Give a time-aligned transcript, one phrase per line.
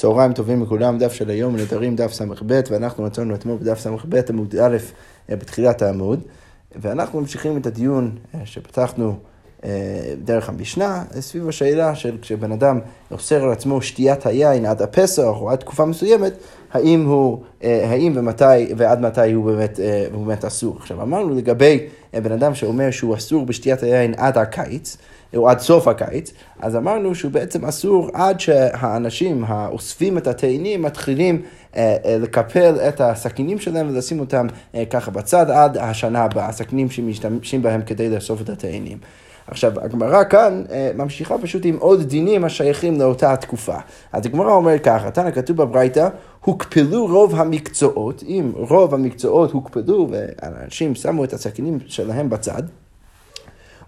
[0.00, 4.54] צהריים טובים לכולם, דף של היום, נדרים דף ס"ב, ואנחנו מצאנו אתמול בדף ס"ב עמוד
[4.56, 4.76] א'
[5.30, 6.20] אה, בתחילת העמוד,
[6.76, 9.18] ואנחנו ממשיכים את הדיון אה, שפתחנו
[10.24, 15.50] דרך המשנה, סביב השאלה של כשבן אדם אוסר על עצמו שתיית היין עד הפסח או
[15.50, 16.32] עד תקופה מסוימת,
[16.72, 19.80] האם הוא, האם ומתי, ועד מתי הוא באמת,
[20.12, 20.76] הוא באמת אסור.
[20.76, 24.96] עכשיו אמרנו לגבי בן אדם שאומר שהוא אסור בשתיית היין עד הקיץ,
[25.36, 31.42] או עד סוף הקיץ, אז אמרנו שהוא בעצם אסור עד שהאנשים האוספים את התאנים מתחילים
[31.76, 36.90] אה, אה, לקפל את הסכינים שלהם ולשים אותם אה, ככה בצד עד השנה הבאה, הסכינים
[36.90, 38.98] שמשתמשים בהם כדי לאסוף את התאנים.
[39.50, 43.76] עכשיו, הגמרא כאן אה, ממשיכה פשוט עם עוד דינים השייכים לאותה התקופה.
[44.12, 46.08] אז הגמרא אומרת ככה, תנא כתוב בברייתא,
[46.44, 52.62] הוקפלו רוב המקצועות, אם רוב המקצועות הוקפלו ואנשים שמו את הסכינים שלהם בצד,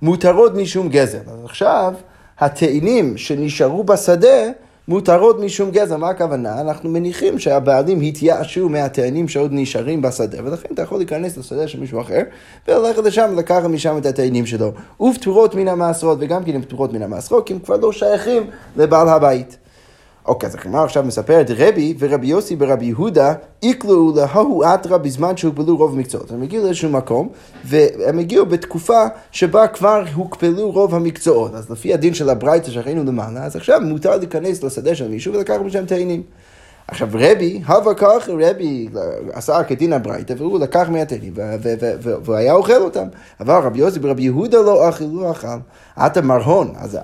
[0.03, 1.19] מותרות משום גזל.
[1.27, 1.95] אז עכשיו,
[2.39, 4.51] התאנים שנשארו בשדה
[4.91, 5.97] מותרות משום גזל.
[5.97, 6.61] מה הכוונה?
[6.61, 12.01] אנחנו מניחים שהבעלים התייאשו מהתאנים שעוד נשארים בשדה, ולכן אתה יכול להיכנס לשדה של מישהו
[12.01, 12.21] אחר,
[12.69, 14.73] וללכת לשם ולקחת משם את התאנים שלו.
[15.01, 18.43] ופטורות מן המעשרות, וגם כן הן פטורות מן המעשרות, כי הם כבר לא שייכים
[18.77, 19.57] לבעל הבית.
[20.31, 25.77] אוקיי, אז הגמרא עכשיו מספרת, רבי ורבי יוסי ברבי יהודה איקלו להוא אתרא בזמן שהוגבלו
[25.77, 26.31] רוב המקצועות.
[26.31, 27.29] הם הגיעו לאיזשהו מקום,
[27.65, 31.55] והם הגיעו בתקופה שבה כבר הוקפלו רוב המקצועות.
[31.55, 35.61] אז לפי הדין של הברייתא שראינו למעלה, אז עכשיו מותר להיכנס לשדה של מישהו ולקחת
[35.61, 36.23] משם תאנים.
[36.91, 38.89] עכשיו רבי, הווה כך, רבי
[39.33, 41.33] עשה כדין הברייתא, והוא לקח מהתאנים,
[42.25, 43.07] והיה אוכל אותם.
[43.41, 45.47] אבל רבי יוסי ברבי יהודה לא אכל, לא אכל.
[45.97, 46.99] עתה מרהון, אז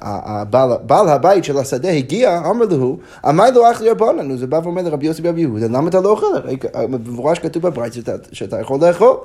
[0.86, 2.96] בעל הבית של השדה הגיע, אמר לו,
[3.28, 6.08] אמר לו אך רבנן, אז הוא בא ואומר לרבי יוסי ברבי יהודה, למה אתה לא
[6.08, 6.26] אוכל?
[6.74, 9.16] במפורש כתוב בברייתא שאתה יכול לאכול.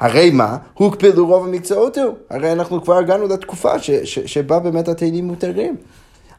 [0.00, 0.56] הרי מה?
[0.74, 2.14] הוקפלו רוב המקצועות הוא.
[2.30, 3.72] הרי אנחנו כבר הגענו לתקופה
[4.04, 5.76] שבה באמת התאנים מותרים.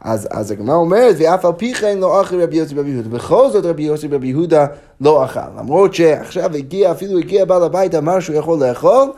[0.02, 3.10] אז, אז הגמרא אומרת, ואף על פי כן לא אכל רבי יוסי ברבי יהודה.
[3.10, 4.66] בכל זאת רבי יוסי ברבי יהודה
[5.02, 5.40] לא אכל.
[5.60, 9.12] למרות שעכשיו הגיע, אפילו הגיע בעל הבית, אמר שהוא יכול לאכול,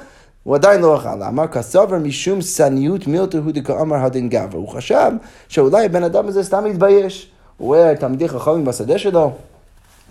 [0.43, 1.23] הוא עדיין לא אכל.
[1.27, 4.57] אמר כסובר משום שניות מילתא הוא דקאמר הדין גבר.
[4.57, 5.11] הוא חשב
[5.47, 7.31] שאולי הבן אדם הזה סתם מתבייש.
[7.57, 9.31] הוא רואה תלמידי חכמים בשדה שלו, הוא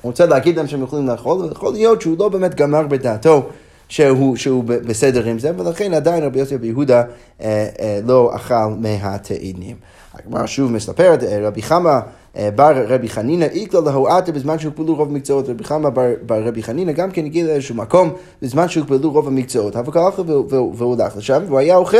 [0.02, 3.42] רוצה להגיד להם שהם יכולים לאכול, יכול להיות שהוא לא באמת גמר בדעתו.
[3.88, 7.02] שהוא, שהוא בסדר עם זה, ולכן עדיין רבי יוסי ביהודה
[7.40, 9.76] אה, אה, לא אכל מהתאנים.
[10.24, 11.98] הגמרא שוב מספרת, אה, רבי חמא
[12.36, 16.62] אה, בר רבי חנינא איקלא להואטה בזמן שהוקבלו רוב המקצועות, רבי חמא בר, בר רבי
[16.62, 18.10] חנינא גם כן הגיע לאיזשהו מקום
[18.42, 21.96] בזמן שהוקבלו רוב המקצועות, אבל ככה והוא הלך לשם והוא היה אוכל.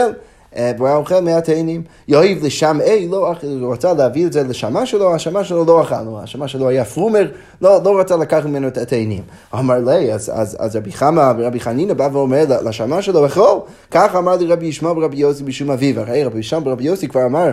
[0.59, 1.83] והוא היה אוכל מהתאנים.
[2.09, 5.95] יאהב לשם אי, לא, הוא רצה להביא את זה לשמה שלו, השמה שלו לא אכל,
[6.23, 7.31] השמה שלו היה פרומר,
[7.61, 9.23] לא, לא רצה לקחת ממנו את התאנים.
[9.55, 13.61] אמר לי, אז, אז, אז רבי חמא ורבי חנינא בא ואומר לשמה שלו, אכול.
[13.91, 16.01] כך אמר לי רבי ישמעאל ורבי יוסי משום אביו.
[16.01, 17.51] הרי רבי ישמעאל ורבי יוסי כבר אמר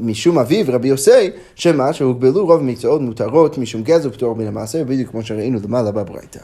[0.00, 5.10] משום אביו, רבי יוסי, שמה, שהוגבלו רוב מקצועות מותרות משום גזע ופטור מן המעשה, בדיוק
[5.10, 6.40] כמו שראינו למעלה בברייתא.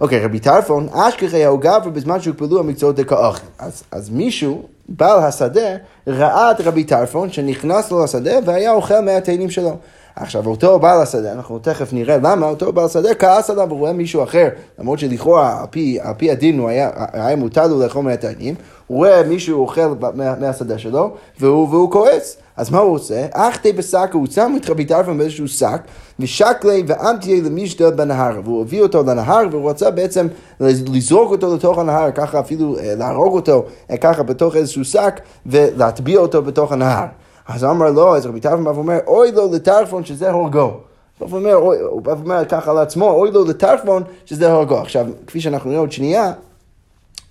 [0.00, 3.42] אוקיי, רבי טרפון, אשכחי גבר בזמן שהוקפלו המקצועות דקאוכל.
[3.58, 9.50] אז, אז מישהו, בעל השדה, ראה את רבי טרפון שנכנס לו לשדה והיה אוכל מהתאנים
[9.50, 9.76] שלו.
[10.20, 13.92] עכשיו, אותו בעל השדה, אנחנו תכף נראה למה, אותו בעל השדה כעס עליו, הוא רואה
[13.92, 14.48] מישהו אחר,
[14.78, 18.54] למרות שלכאורה, על פי, על פי הדין הוא היה, היה מותר לו לאכול מהתאנים,
[18.86, 21.10] הוא רואה מישהו אוכל מה, מהשדה שלו,
[21.40, 22.36] והוא, והוא כועס.
[22.56, 23.26] אז מה הוא עושה?
[23.32, 25.80] אחתי בשק, הוא שם את רבי טרפון באיזשהו שק,
[26.20, 30.26] ושקלי ואמתיה למשדל בנהר, והוא הביא אותו לנהר, והוא רצה בעצם
[30.60, 36.18] לזרוק אותו לתוך הנהר, ככה אפילו אה, להרוג אותו, אה, ככה בתוך איזשהו שק, ולהטביע
[36.18, 37.06] אותו בתוך הנהר.
[37.54, 40.80] אז אמר לו, אז רבי טרפון בא ואומר, אוי לו לטרפון שזה הורגו.
[41.18, 41.54] הוא אומר,
[41.90, 44.78] הוא בא ואומר ככה לעצמו, אוי לו לטרפון שזה הורגו.
[44.78, 46.32] עכשיו, כפי שאנחנו נראה עוד שנייה,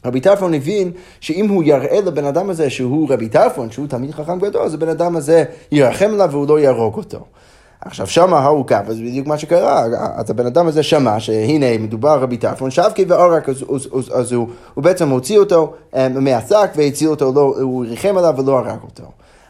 [0.06, 4.40] רבי טרפון הבין שאם הוא יראה לבן אדם הזה שהוא רבי טרפון, שהוא תלמיד חכם
[4.40, 7.19] גדול, אז הבן אדם הזה ירחם עליו והוא לא יהרוג אותו.
[7.81, 9.84] עכשיו שמה ההוא אז בדיוק מה שקרה,
[10.16, 14.31] אז הבן אדם הזה שמע שהנה מדובר רבי טרפון, שבקי ועורק, אז, אז, אז, אז
[14.31, 18.79] הוא, הוא בעצם הוציא אותו אה, מהשק והציל אותו, לא, הוא ריחם עליו ולא הרג
[18.84, 19.03] אותו.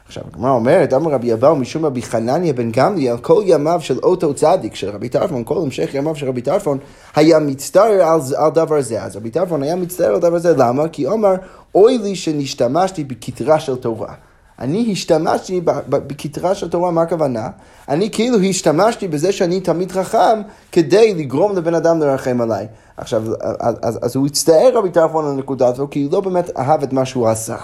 [0.09, 4.34] עכשיו, הגמרא אומרת, אמר רבי אבאו משום רבי חנניה בן גמליאל, כל ימיו של אותו
[4.34, 6.78] צדיק של רבי טרפון, כל המשך ימיו של רבי טרפון,
[7.16, 9.03] היה מצטער על, על דבר זה.
[9.03, 10.88] אז רבי טרפון היה מצטער על דבר זה, למה?
[10.88, 11.35] כי אומר,
[11.76, 14.14] אוי לי שנשתמשתי בכתרה של תורה.
[14.59, 17.50] אני השתמשתי בכתרה של תורה, מה הכוונה?
[17.90, 20.41] אני כאילו השתמשתי בזה שאני תמיד חכם
[20.72, 22.67] כדי לגרום לבן אדם לרחם עליי.
[22.97, 26.58] עכשיו, אז, אז, אז הוא הצטער רבי טרפון על הנקודה הזו, כי הוא לא באמת
[26.58, 27.55] אהב את מה שהוא עשה.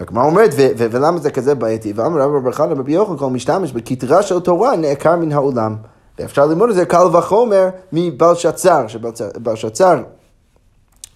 [0.00, 1.92] הגמרא אומרת, ולמה זה כזה בעייתי?
[1.96, 5.76] ואמר רבי חנא רבי יוחנן, כל משתמש בכתרה של תורה נעקר מן העולם.
[6.18, 10.02] ואפשר ללמוד את זה קל וחומר מבלשצר, שבלשצר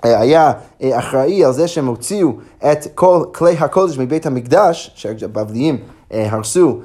[0.04, 0.52] אה, היה
[0.82, 2.32] אה, אחראי על זה שהם הוציאו
[2.72, 5.78] את כל כלי הקודש מבית המקדש, שהבבליים
[6.10, 6.78] הרסו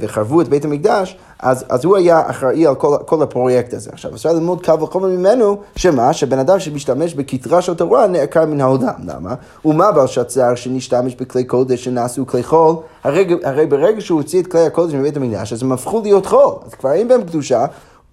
[0.00, 3.90] וחרבו את בית המקדש, אז, אז הוא היה אחראי על כל, כל הפרויקט הזה.
[3.92, 6.12] עכשיו, אפשר ללמוד קל וחומר ממנו, שמה?
[6.12, 8.94] שבן אדם שמשתמש בכתרה של תורה נעקר מן העולם.
[9.06, 9.34] למה?
[9.64, 12.76] ומה בעל שצר שנשתמש בכלי קודש שנעשו כלי חול?
[13.04, 16.54] הרי, הרי ברגע שהוא הוציא את כלי הקודש מבית המקדש, אז הם הפכו להיות חול.
[16.66, 17.66] אז כבר אין בהם קדושה,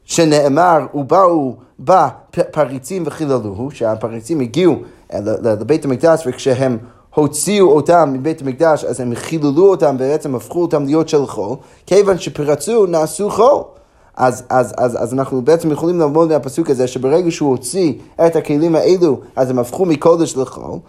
[0.06, 2.08] שנאמר, ובאו בה
[2.52, 4.76] פריצים וחיללוהו, שהפריצים הגיעו
[5.44, 6.78] לבית המקדש וכשהם
[7.16, 11.56] הוציאו אותם מבית המקדש, אז הם חיללו אותם ובעצם הפכו אותם להיות של חול,
[11.86, 13.64] כיוון שפרצו נעשו חול.
[14.18, 17.94] אז, אז, אז, אז אנחנו בעצם יכולים ללמוד מהפסוק הזה שברגע שהוא הוציא
[18.26, 20.80] את הכלים האלו, אז הם הפכו מקודש לחול.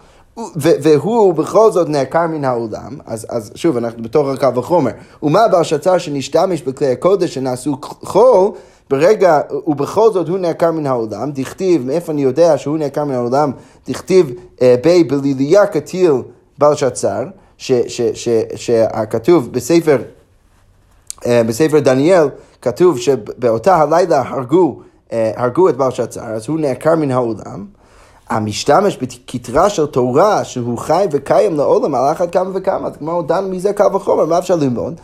[0.55, 4.91] והוא בכל זאת נעקר מן העולם, אז, אז שוב, אנחנו בתוך הקו וחומר.
[5.23, 8.51] ומה בר שצר שנשתמש בכלי הקודש שנעשו חול,
[8.89, 13.51] ברגע, ובכל זאת הוא נעקר מן העולם, דכתיב, מאיפה אני יודע שהוא נעקר מן העולם,
[13.87, 14.31] דכתיב
[14.61, 16.13] אה, בי בליליה קטיל
[16.57, 17.23] בלשצר,
[18.55, 19.97] שכתוב בספר,
[21.25, 22.29] אה, בספר דניאל,
[22.61, 24.79] כתוב שבאותה הלילה הרגו,
[25.11, 27.65] אה, הרגו את בלשצר, אז הוא נעקר מן העולם.
[28.29, 33.45] המשתמש בכתרה של תורה שהוא חי וקיים לעולם על אחת כמה וכמה, אז כמו דן
[33.49, 35.01] מזה קל וחומר, מה אפשר ללמוד?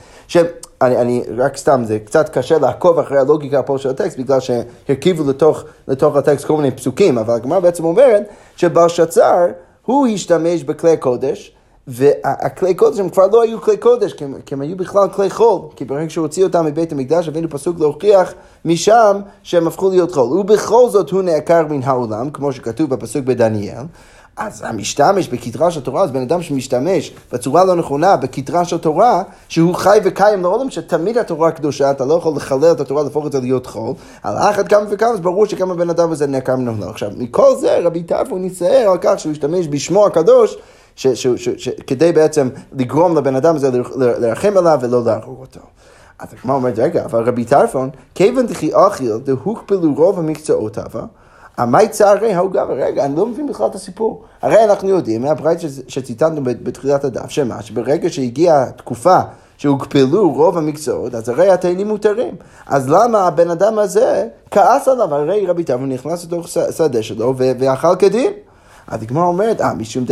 [0.83, 5.29] שאני אני, רק סתם, זה קצת קשה לעקוב אחרי הלוגיקה פה של הטקסט, בגלל שהרכיבו
[5.29, 8.23] לתוך, לתוך הטקסט כל מיני פסוקים, אבל הגמרא בעצם אומרת
[8.55, 9.45] שבלשצר,
[9.85, 11.55] הוא השתמש בכלי קודש,
[11.87, 15.29] והכלי קודש הם כבר לא היו כלי קודש, כי הם, כי הם היו בכלל כלי
[15.29, 18.33] חול, כי ברגע שהוא הוציא אותם מבית המקדש, הבאנו פסוק להוכיח
[18.65, 20.39] משם שהם הפכו להיות חול.
[20.39, 23.83] ובכל זאת הוא נעקר מן העולם, כמו שכתוב בפסוק בדניאל.
[24.39, 29.23] אז המשתמש בכתרה של תורה, אז בן אדם שמשתמש בצורה לא נכונה בכתרה של תורה,
[29.47, 33.31] שהוא חי וקיים לעולם, שתמיד התורה קדושה, אתה לא יכול לחלל את התורה, להפוך את
[33.31, 33.93] זה להיות חול,
[34.23, 36.89] על אחת כמה וכמה, אז ברור שגם הבן אדם הזה מן העולם.
[36.89, 40.57] עכשיו, מכל זה רבי טרפון ניצער על כך שהוא השתמש בשמו הקדוש,
[40.95, 45.59] ש, ש, ש, ש, כדי בעצם לגרום לבן אדם הזה לרחם עליו ולא להרוג אותו.
[46.19, 51.05] אז הגמרא אומרת, רגע, אבל רבי טרפון, כיוון דכי אכיל, דהוקפלו רוב המקצועות הווה,
[51.59, 54.23] עמי צערי ההוא גבר, רגע, אני לא מבין בכלל את הסיפור.
[54.41, 59.19] הרי אנחנו יודעים מהברית שציטטנו בתחילת הדף, שמה, שברגע שהגיעה התקופה
[59.57, 62.35] שהוקפלו רוב המקצועות, אז הרי התהילים מותרים.
[62.67, 65.15] אז למה הבן אדם הזה כעס עליו?
[65.15, 68.33] הרי רבי טרפון נכנס לתוך שדה שלו ואכל כדין.
[68.87, 70.05] אז הגמרא אומרת, אה, משום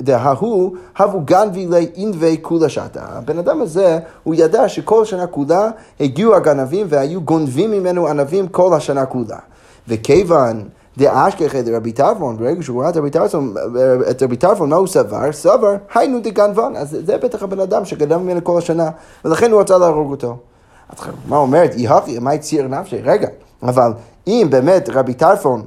[0.00, 3.02] דההוא, הבו גנבי לאינבי כולה שעתה.
[3.08, 5.70] הבן אדם הזה, הוא ידע שכל שנה כולה
[6.00, 9.38] הגיעו הגנבים והיו גונבים ממנו ענבים כל השנה כולה.
[9.88, 10.62] וכיוון
[10.98, 12.90] דאשכחי דרבי טרפון, ברגע שהוא ראה
[14.10, 15.32] את רבי טרפון, מה הוא סבר?
[15.32, 16.72] סבר, היינו דגנבן.
[16.76, 18.90] אז זה בטח הבן אדם שגנב ממנו כל השנה,
[19.24, 20.36] ולכן הוא רצה להרוג אותו.
[20.88, 20.98] אז
[21.28, 21.72] מה אומרת?
[21.76, 22.96] יהפי, מה יציר נפשי?
[23.02, 23.28] רגע,
[23.62, 23.92] אבל
[24.26, 25.62] אם באמת רבי טרפון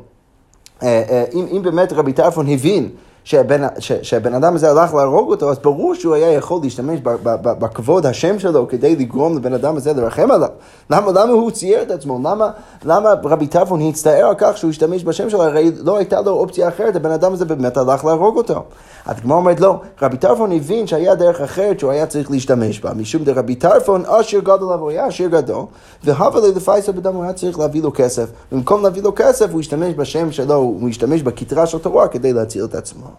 [0.83, 2.89] אה, אה, אם באמת רבי טרפון הבין
[3.25, 6.99] שהבן, ש, שהבן אדם הזה הלך להרוג אותו, אז ברור שהוא היה יכול להשתמש
[7.43, 10.49] בכבוד השם שלו כדי לגרום לבן אדם הזה לרחם עליו.
[10.89, 12.19] למה, למה הוא צייר את עצמו?
[12.23, 12.51] למה,
[12.85, 15.43] למה רבי טרפון הצטער על כך שהוא השתמש בשם שלו?
[15.43, 18.63] הרי לא הייתה לו אופציה אחרת, הבן אדם הזה באמת הלך להרוג אותו.
[19.05, 22.93] אז כמו אומרת לא, רבי טרפון הבין שהיה דרך אחרת שהוא היה צריך להשתמש בה,
[22.93, 25.65] משום דרבי טרפון עשיר גדול הוא היה עשיר גדול,
[26.03, 28.29] והבה לי לפייסו בדם הוא היה צריך להביא לו כסף.
[28.51, 32.65] במקום להביא לו כסף הוא השתמש בשם שלו, הוא השתמש בכתרה של תורה כדי להציל
[32.65, 33.14] את עצמו.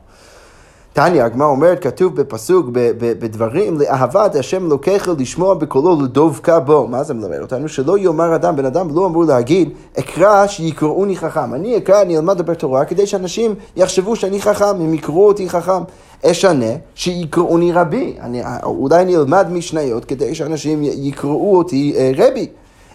[0.96, 2.66] תניא, הגמרא אומרת, כתוב בפסוק,
[2.98, 6.88] בדברים, לאהבת השם אלוקיך לשמוע בקולו לדבקה בו.
[6.88, 7.68] מה זה מלמד אותנו?
[7.68, 11.54] שלא יאמר אדם, בן אדם לא אמור להגיד, אקרא שיקראוני חכם.
[11.54, 15.82] אני אקרא, אני אלמד לדבר תורה, כדי שאנשים יחשבו שאני חכם, הם יקראו אותי חכם.
[16.24, 18.16] אשנה שיקראוני רבי.
[18.20, 22.46] אני, אולי אני אלמד משניות כדי שאנשים יקראו אותי אה, רבי.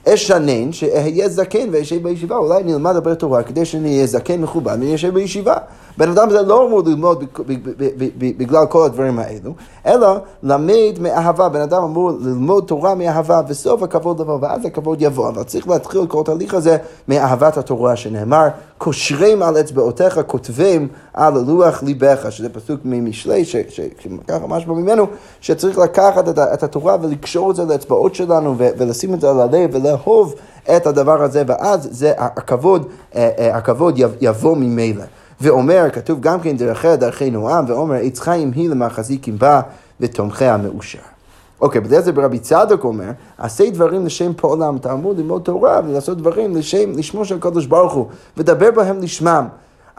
[0.07, 4.95] אשנן שאהיה זקן ואשב בישיבה, אולי אלמד לדבר תורה כדי שאני אהיה זקן מכובד ואני
[4.95, 5.55] אשב בישיבה.
[5.97, 7.23] בן אדם זה לא אמור ללמוד
[8.17, 9.53] בגלל כל הדברים האלו,
[9.85, 11.49] אלא למד מאהבה.
[11.49, 15.29] בן אדם אמור ללמוד תורה מאהבה, וסוף הכבוד לבוא, ואז הכבוד יבוא.
[15.29, 16.77] אבל צריך להתחיל כל התהליך הזה
[17.07, 18.47] מאהבת התורה, שנאמר,
[18.83, 25.07] קושרים על אצבעותיך, כותבים על לוח ליבך, שזה פסוק ממשלי, שככה משמע ממנו,
[25.41, 30.35] שצריך לקחת את התורה ולקשור את זה לאצבעות שלנו, ולשים את זה על הלב, ולאהוב
[30.75, 35.03] את הדבר הזה, ואז זה הכבוד, אה, אה, הכבוד יבוא ממילא.
[35.41, 39.61] ואומר, כתוב גם כן דרכיה דרכי נועם, ואומר עץ חיים היא למחזיקים בה
[39.99, 40.99] ותומכיה מאושר.
[41.61, 46.17] אוקיי, בדרך זה ברבי צדוק אומר, עשה דברים לשם פועלם, אתה אמור ללמוד תורה ולעשות
[46.17, 48.05] דברים לשם, לשמו של הקדוש ברוך הוא,
[48.37, 49.47] ודבר בהם לשמם.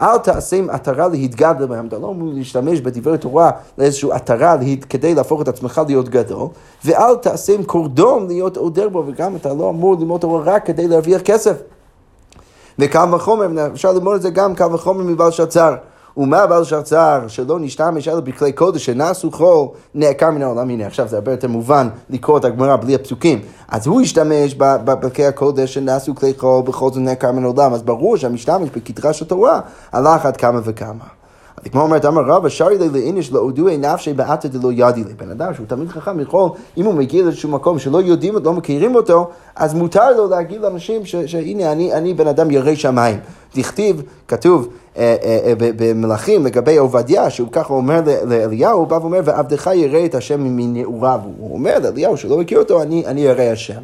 [0.01, 4.55] אל תעשה עטרה להתגדל בהם, אתה לא אמור להשתמש בדברי תורה לאיזושהי עטרה
[4.89, 6.47] כדי להפוך את עצמך להיות גדול,
[6.85, 10.87] ואל תעשה עם קורדום להיות עודר בו, וגם אתה לא אמור ללמוד תורה רק כדי
[10.87, 11.57] להרוויח כסף.
[12.79, 15.75] וקל וחומר, אפשר ללמוד את זה גם קל וחומר מבעל שצר.
[16.17, 20.69] ומה בעל שרצר שלא נשתמש אלא בכלי קודש שנעשו חול נעקר מן העולם.
[20.69, 23.41] הנה עכשיו זה הרבה יותר מובן לקרוא את הגמרא בלי הפסוקים.
[23.67, 24.55] אז הוא השתמש
[24.85, 27.73] בכלי הקודש שנעשו כלי חול בכל זאת נעקר מן העולם.
[27.73, 29.59] אז ברור שהמשתמש בכתרה של תורה
[29.91, 31.05] הלך עד כמה וכמה.
[31.57, 35.13] אז כמו אומרת, אמר רבא, שרי לי לאיניש לאודוי נפשי בעתא דלא ידי לי.
[35.13, 38.95] בן אדם שהוא תמיד חכם יכול, אם הוא מגיע לאיזשהו מקום שלא יודעים, לא מכירים
[38.95, 43.19] אותו, אז מותר לו להגיד לאנשים שהנה, אני, אני בן אדם ירא שמיים.
[43.55, 44.67] דכתיב, כתוב
[45.57, 51.19] במלכים לגבי עובדיה, שהוא ככה אומר לאליהו, הוא בא ואומר, ועבדך ירא את השם מנעוריו.
[51.37, 53.81] הוא אומר לאליהו, שלא מכיר אותו, אני, ירא השם.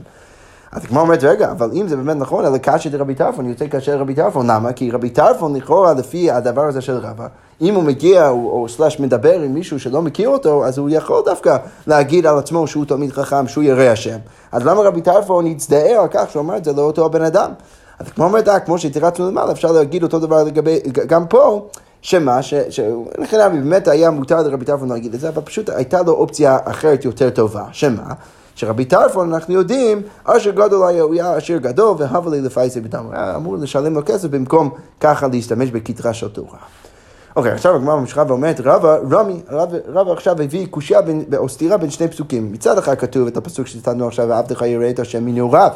[0.71, 3.95] אז כמו אומרת, רגע, אבל אם זה באמת נכון, אלא קשה דרבי טרפון, יוצא קשה
[3.95, 4.73] לרבי טרפון, למה?
[4.73, 7.27] כי רבי טרפון לכאורה לפי הדבר הזה של רבא,
[7.61, 11.57] אם הוא מגיע או, או מדבר עם מישהו שלא מכיר אותו, אז הוא יכול דווקא
[11.87, 14.17] להגיד על עצמו שהוא תלמיד חכם, שהוא ירא השם.
[14.51, 17.51] אז למה רבי טרפון יצטער על כך שהוא אמר את זה לאותו הבן אדם?
[17.99, 21.67] אז כמו אומרת, כמו שתירצנו למעלה, אפשר להגיד אותו דבר לגבי, גם פה.
[22.01, 26.57] שמה, שלכן באמת היה מותר לרבי טרפון להגיד את זה, אבל פשוט הייתה לו אופציה
[26.65, 27.63] אחרת יותר טובה.
[27.71, 28.13] שמה?
[28.55, 32.79] שרבי טרפון, אנחנו יודעים, אשר גדול היה, הוא היה עשיר גדול, והבה לי לפייסי.
[32.79, 36.57] הוא היה אמור לשלם לו כסף במקום ככה להשתמש בכתרה של תורה.
[37.35, 39.41] אוקיי, עכשיו הגמרא ממשיכה ואומרת, רבא, רמי,
[39.87, 40.99] רבא עכשיו הביא קושייה
[41.37, 42.51] או סתירה בין שני פסוקים.
[42.51, 45.71] מצד אחד כתוב את הפסוק שציטטנו עכשיו, ועבדך יראה את השם מנעוריו.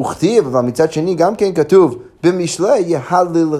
[0.00, 2.96] וכתיב, אבל מצד שני גם כן כתוב, במשלי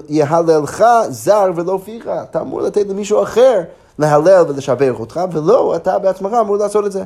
[0.09, 2.09] יהללך זר ולא פיך.
[2.31, 3.61] אתה אמור לתת למישהו אחר
[3.99, 7.05] להלל ולשבח אותך, ולא, אתה בעצמך אמור לעשות את זה.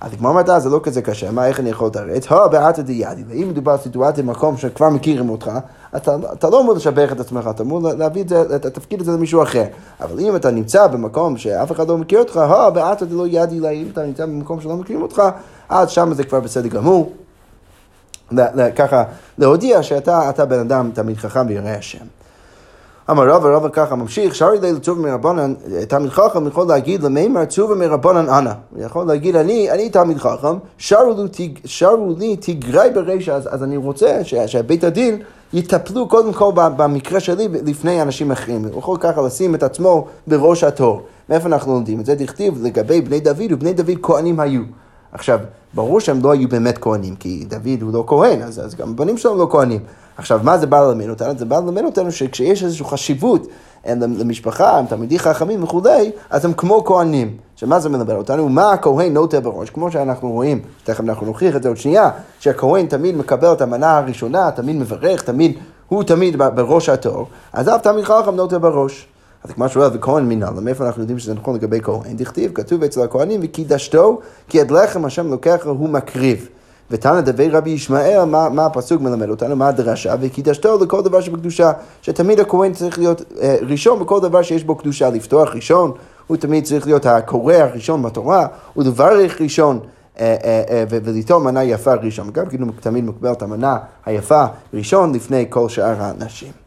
[0.00, 2.26] אז כמו אמרת, זה לא כזה קשה, מה, איך אני יכול לתרץ?
[2.26, 5.50] הו, בעתא דיאדי, ואם מדובר על סיטואציה במקום שכבר מכירים אותך,
[5.96, 9.12] אתה, אתה לא אמור לשבח את עצמך, אתה אמור להביא את, זה, את התפקיד הזה
[9.12, 9.64] למישהו אחר.
[10.00, 14.02] אבל אם אתה נמצא במקום שאף אחד לא מכיר אותך, הו, בעתא דלא אם אתה
[14.02, 15.22] נמצא במקום שלא מכירים אותך,
[15.68, 17.12] אז שם זה כבר בסדר גמור.
[18.76, 19.04] ככה,
[19.38, 22.04] להודיע שאתה בן אדם תמיד חכם וירא השם.
[23.10, 25.54] אמר רבא, רבא ככה ממשיך, שרי לי לטוב מרבנן,
[25.88, 28.52] תלמיד חכם יכול להגיד למימר טובה מרבנן אנא.
[28.70, 34.20] הוא יכול להגיד, אני, אני תלמיד חכם, שרו לי, תגרי ברישא, אז, אז אני רוצה
[34.46, 38.64] שבית הדין יטפלו קודם כל במקרה שלי לפני אנשים אחרים.
[38.64, 41.02] הוא יכול ככה לשים את עצמו בראש התור.
[41.28, 42.14] מאיפה אנחנו לומדים את זה?
[42.14, 44.62] דכתיב לגבי בני דוד, ובני דוד כהנים היו.
[45.12, 45.38] עכשיו,
[45.76, 49.18] ברור שהם לא היו באמת כהנים, כי דוד הוא לא כהן, אז, אז גם הבנים
[49.18, 49.80] שלו לא כהנים.
[50.16, 51.38] עכשיו, מה זה בא ללמד אותנו?
[51.38, 53.46] זה בא ללמד אותנו שכשיש איזושהי חשיבות
[53.94, 57.36] למשפחה, הם תלמידי חכמים וכולי, אז הם כמו כהנים.
[57.54, 58.48] עכשיו, מה זה מלמד אותנו?
[58.48, 59.70] מה הכהן נוטה בראש?
[59.70, 63.98] כמו שאנחנו רואים, תכף אנחנו נוכיח את זה עוד שנייה, שהכהן תמיד מקבל את המנה
[63.98, 69.06] הראשונה, תמיד מברך, תמיד, הוא תמיד בראש התור, אז אף תלמיד חכם נוטה בראש.
[69.44, 72.16] אז כמו שהוא וכהן מנהל, מאיפה אנחנו יודעים שזה נכון לגבי כהן?
[72.16, 76.48] דכתיב, כתוב אצל הכהנים, וקידשתו, כי את לחם השם לוקח הוא מקריב.
[76.90, 81.72] ותנא דבי רבי ישמעאל, מה, מה הפסוק מלמד אותנו, מה הדרשה, וקידשתו לכל דבר שבקדושה,
[82.02, 85.92] שתמיד הכהן צריך להיות אה, ראשון בכל דבר שיש בו קדושה, לפתוח ראשון,
[86.26, 89.80] הוא תמיד צריך להיות הקורא הראשון בתורה, ולברך ראשון.
[90.20, 93.76] אה, אה, אה, ולטעום מנה יפה ראשון, גם כאילו תמיד מקבל את המנה
[94.06, 96.65] היפה ראשון לפני כל שאר האנשים.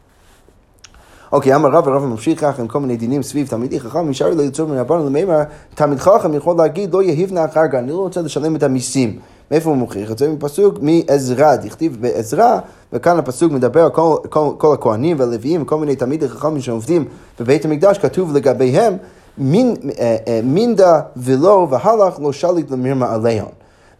[1.32, 4.46] אוקיי, אמר רב ורב ממשיך כך עם כל מיני דינים סביב תלמידי חכם, נשאר לי
[4.46, 5.42] לצור מרבנו למימר,
[5.74, 9.18] תלמיד חכם יכול להגיד לא יהיב נא אחר אני לא רוצה לשלם את המיסים.
[9.50, 10.28] מאיפה הוא מוכיח את זה?
[10.28, 12.58] מפסוק מעזרא, דכתיב בעזרא,
[12.92, 17.04] וכאן הפסוק מדבר על כל, כל, כל הכהנים והלוויים, כל מיני תלמידי חכמים שעובדים
[17.40, 18.96] בבית המקדש, כתוב לגביהם,
[19.40, 23.46] אה, אה, מינדה ולא והלך לא שליט למרמה עליהם.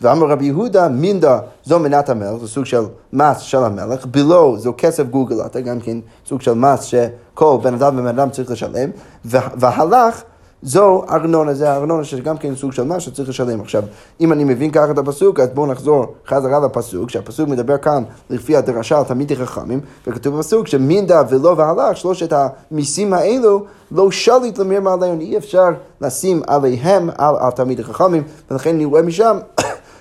[0.02, 4.75] ואמר רבי יהודה, מינדה זו מנת המלך, זה סוג של מס של המלך, בלו זו
[4.78, 8.90] כסף גולגלתה, גם כן סוג של מס שכל בן אדם ובן אדם צריך לשלם,
[9.25, 10.23] והלך
[10.62, 13.61] זו ארנונה, זה הארנונה שגם כן סוג של מס שצריך לשלם.
[13.61, 13.83] עכשיו,
[14.21, 18.57] אם אני מבין ככה את הפסוק, אז בואו נחזור חזרה לפסוק, שהפסוק מדבר כאן לפי
[18.57, 24.92] הדרשה על תלמידי חכמים, וכתוב בפסוק שמינדה ולא והלך, שלושת המיסים האלו לא שליט למרמה
[24.92, 25.69] עליהם, אי אפשר
[26.00, 29.38] לשים עליהם, על, על תלמידי חכמים, ולכן אני רואה משם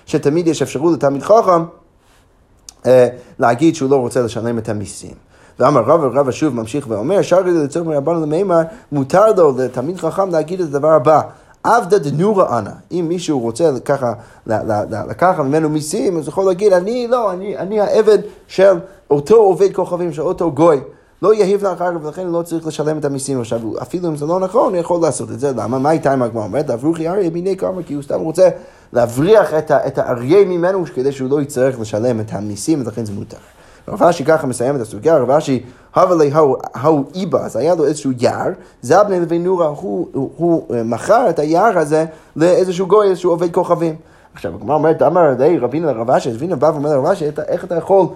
[0.10, 1.63] שתמיד יש אפשרות לתלמיד חכם
[2.86, 3.08] אה,
[3.39, 5.13] להגיד שהוא לא רוצה לשלם את המיסים.
[5.60, 8.62] ואמר רב ורב שוב ממשיך ואומר, שרי לצורך מרבנו למימר,
[8.92, 11.22] מותר לו לתלמיד חכם להגיד את הדבר הבא.
[11.63, 12.72] עבדה דנורא אנא.
[12.92, 14.13] אם מישהו רוצה ככה
[14.48, 18.78] לקחת ממנו מיסים, אז יכול להגיד, אני לא, אני, אני העבד של
[19.12, 20.80] אותו עובד כוכבים, של אותו גוי.
[21.22, 23.42] לא יהיב לך אחר כך, ולכן לא צריך לשלם את המיסים.
[23.42, 25.52] עכשיו, אפילו אם זה לא נכון, הוא יכול לעשות את זה.
[25.56, 25.80] למה?
[25.80, 26.70] מה איתה עם הגמרא אומרת?
[26.70, 28.50] אברוכי אריה מיני כמה, כי הוא סתם רוצה
[28.94, 33.38] להבריח את, את האריה ממנו, כדי שהוא לא יצטרך לשלם את המיסים, ולכן זה מותר.
[33.88, 35.64] רב אשי ככה מסיים את הסוגיה, רב אשי,
[35.96, 36.32] הווה לי
[36.82, 41.78] הו איבה, אז היה לו איזשהו יער, זה הבני לוי נורה, הוא, מכר את היער
[41.78, 43.96] הזה לאיזשהו גוי, איזשהו עובד כוכבים.
[44.34, 47.76] עכשיו, הגמרא אומרת, אמר לי רבינו לרב אשי, רבינו בא ואומר לרב אשי, איך אתה
[47.76, 48.08] יכול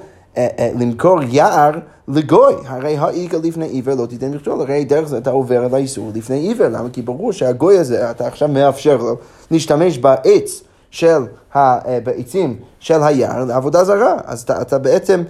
[0.80, 1.72] למכור יער
[2.08, 6.12] לגוי, הרי האיכא לפני עיוור לא תיתן מכשול, הרי דרך זה אתה עובר על האיסור
[6.16, 6.90] לפני עיוור, למה?
[6.94, 9.16] כי ברור שהגוי הזה, אתה עכשיו מאפשר לו
[9.52, 11.22] להשתמש בעץ של
[12.04, 15.24] בעצים של היער לעבודה זרה, אז אתה, אתה, בעצם,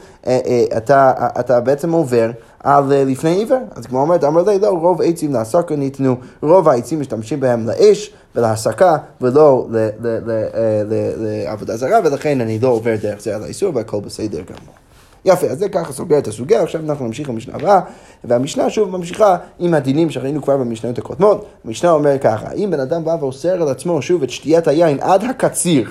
[0.77, 2.31] אתה, אתה בעצם עובר
[2.63, 3.59] על לפני עיוור.
[3.75, 8.13] אז כמו אומרת, אמר לי, לא, רוב עצים להסקה ניתנו, רוב העצים משתמשים בהם לאש
[8.35, 9.67] ולהסקה ולא
[11.17, 14.82] לעבודה זרה, ולכן אני לא עובר דרך זה על האיסור והכל בסדר גמור.
[15.25, 17.79] יפה, אז זה ככה סוגר את הסוגיה, עכשיו אנחנו נמשיך למשנה הבאה,
[18.23, 21.45] והמשנה שוב ממשיכה עם הדינים שראינו כבר במשניות הקודמות.
[21.65, 25.23] המשנה אומר ככה, אם בן אדם בא ואוסר על עצמו שוב את שתיית היין עד
[25.23, 25.89] הקציר,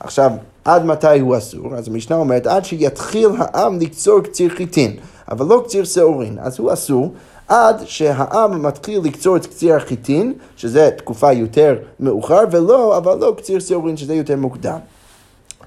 [0.00, 0.30] עכשיו,
[0.64, 1.74] עד מתי הוא אסור?
[1.74, 4.96] אז המשנה אומרת, עד שיתחיל העם לקצור קציר חיטין,
[5.30, 7.12] אבל לא קציר שעורין, אז הוא אסור.
[7.48, 13.60] עד שהעם מתחיל לקצור את קציר החיטין, שזה תקופה יותר מאוחר, ולא, אבל לא קציר
[13.60, 14.78] שעורין, שזה יותר מוקדם.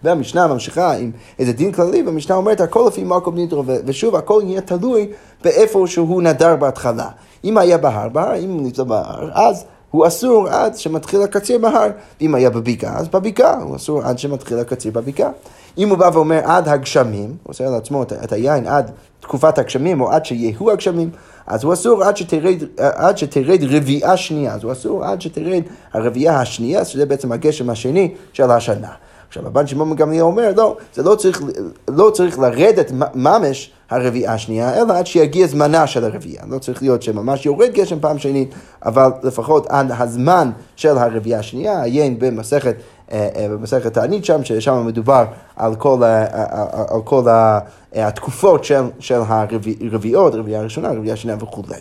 [0.04, 4.62] והמשנה ממשיכה עם איזה דין כללי, והמשנה אומרת הכל לפי מקום נדרו, ושוב הכל יהיה
[4.62, 5.08] תלוי
[5.44, 7.10] באיפה שהוא נדר בהתחלה.
[7.44, 11.90] אם היה בהר, בהר, אם הוא נמצא בהר, אז הוא אסור עד שמתחיל הקציר בהר,
[12.22, 15.30] ואם היה בבקעה, אז בבקעה, הוא אסור עד שמתחיל הקציר בבקעה.
[15.78, 20.12] אם הוא בא ואומר עד הגשמים, הוא עושה לעצמו את היין עד תקופת הגשמים, או
[20.12, 21.10] עד שיהיו הגשמים,
[21.48, 25.62] אז הוא אסור עד שתרד, עד שתרד רביעה שנייה, אז הוא אסור עד שתרד
[25.94, 28.92] הרביעה השנייה, שזה בעצם הגשם השני של השנה.
[29.32, 31.42] עכשיו, הבן שמעון גמליאל אומר, לא, זה לא צריך,
[31.88, 36.46] לא צריך לרדת ממש הרביעה השנייה, אלא עד שיגיע זמנה של הרביעה.
[36.50, 38.54] לא צריך להיות שממש יורד גשם פעם שנית,
[38.86, 42.76] אבל לפחות עד הזמן של הרביעה השנייה, עיין במסכת,
[43.12, 46.04] אה, אה, במסכת תענית שם, ששם מדובר על כל,
[46.90, 47.24] על כל
[47.94, 51.80] התקופות של, של הרביעות, רביעה הראשונה, רביעה השנייה וכולי.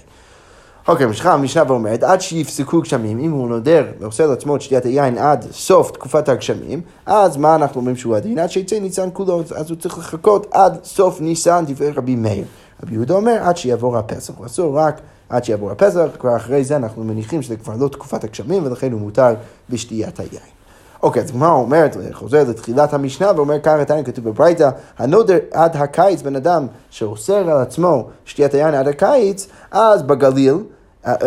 [0.89, 5.19] אוקיי, ממשיכה המשנה ואומרת, עד שיפסקו גשמים, אם הוא נודר ועושה לעצמו את שתיית היין
[5.19, 8.39] עד סוף תקופת הגשמים, אז מה אנחנו אומרים שהוא הדין?
[8.39, 12.45] עד שיצא ניסן כולו, אז הוא צריך לחכות עד סוף ניסן, דברי רבי מאיר.
[12.83, 16.77] רבי יהודה אומר, עד שיעבור הפסח, הוא אסור רק עד שיעבור הפסח, כבר אחרי זה
[16.77, 19.35] אנחנו מניחים שזה כבר לא תקופת הגשמים, ולכן הוא מותר
[19.71, 20.61] בשתיית היין.
[21.03, 26.23] אוקיי, אז הגמרא אומרת, חוזר לתחילת המשנה ואומר ככה תניא כתוב בברייתא, הנודר עד הקיץ,
[26.23, 30.55] בן אדם שאוסר על עצמו שתיית היין עד הקיץ, אז בגליל,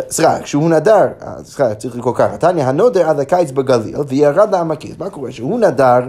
[0.09, 4.95] סליחה, כשהוא נדר, אה, סליחה, צריך לקרוא ככה, תניא, הנודר עד הקיץ בגליל וירד לעמקים,
[4.99, 5.31] מה קורה?
[5.31, 5.99] שהוא נדר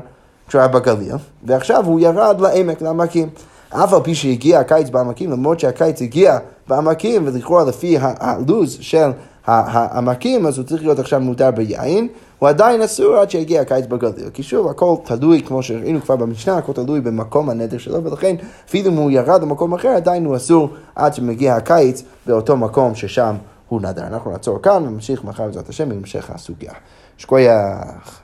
[0.49, 3.29] כשהוא היה בגליל, ועכשיו הוא ירד לעמק, לעמקים.
[3.71, 9.11] אף על פי שהגיע הקיץ בעמקים, למרות שהקיץ הגיע בעמקים, ולכאורה לפי הלו"ז של
[9.47, 14.31] העמקים, אז הוא צריך להיות עכשיו מותר ביין, הוא עדיין אסור עד שיגיע הקיץ בגליל.
[14.35, 18.37] כי שוב, הכל תלוי, כמו שראינו כבר במשנה, הכל תלוי במקום הנדר שלו, ולכן
[18.69, 23.35] אפילו אם הוא ירד למקום אחר, עדיין הוא אסור עד שמגיע הקיץ באותו מקום ששם
[23.75, 24.07] הוא נדר.
[24.07, 26.73] אנחנו נעצור כאן ונמשיך מחר בעזרת השם בהמשך הסוגיה.
[27.17, 28.24] שכוייח.